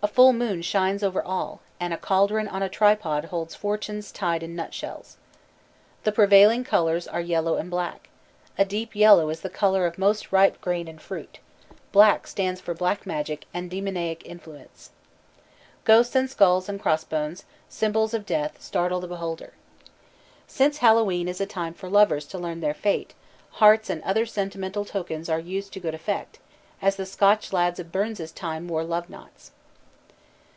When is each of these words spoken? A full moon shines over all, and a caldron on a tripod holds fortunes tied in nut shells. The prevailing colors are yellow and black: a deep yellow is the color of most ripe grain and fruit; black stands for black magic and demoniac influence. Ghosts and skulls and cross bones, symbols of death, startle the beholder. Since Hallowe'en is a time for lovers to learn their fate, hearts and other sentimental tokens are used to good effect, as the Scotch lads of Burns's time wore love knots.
A 0.00 0.06
full 0.06 0.34
moon 0.34 0.60
shines 0.60 1.02
over 1.02 1.22
all, 1.22 1.62
and 1.80 1.94
a 1.94 1.96
caldron 1.96 2.46
on 2.46 2.62
a 2.62 2.68
tripod 2.68 3.24
holds 3.24 3.54
fortunes 3.54 4.12
tied 4.12 4.42
in 4.42 4.54
nut 4.54 4.74
shells. 4.74 5.16
The 6.02 6.12
prevailing 6.12 6.62
colors 6.62 7.08
are 7.08 7.22
yellow 7.22 7.56
and 7.56 7.70
black: 7.70 8.10
a 8.58 8.66
deep 8.66 8.94
yellow 8.94 9.30
is 9.30 9.40
the 9.40 9.48
color 9.48 9.86
of 9.86 9.96
most 9.96 10.30
ripe 10.30 10.60
grain 10.60 10.88
and 10.88 11.00
fruit; 11.00 11.38
black 11.90 12.26
stands 12.26 12.60
for 12.60 12.74
black 12.74 13.06
magic 13.06 13.46
and 13.54 13.70
demoniac 13.70 14.26
influence. 14.26 14.90
Ghosts 15.84 16.14
and 16.14 16.28
skulls 16.30 16.68
and 16.68 16.78
cross 16.82 17.02
bones, 17.04 17.44
symbols 17.70 18.12
of 18.12 18.26
death, 18.26 18.60
startle 18.60 19.00
the 19.00 19.08
beholder. 19.08 19.54
Since 20.46 20.78
Hallowe'en 20.80 21.28
is 21.28 21.40
a 21.40 21.46
time 21.46 21.72
for 21.72 21.88
lovers 21.88 22.26
to 22.26 22.38
learn 22.38 22.60
their 22.60 22.74
fate, 22.74 23.14
hearts 23.52 23.88
and 23.88 24.02
other 24.02 24.26
sentimental 24.26 24.84
tokens 24.84 25.30
are 25.30 25.40
used 25.40 25.72
to 25.72 25.80
good 25.80 25.94
effect, 25.94 26.40
as 26.82 26.96
the 26.96 27.06
Scotch 27.06 27.54
lads 27.54 27.80
of 27.80 27.90
Burns's 27.90 28.32
time 28.32 28.68
wore 28.68 28.84
love 28.84 29.08
knots. 29.08 29.52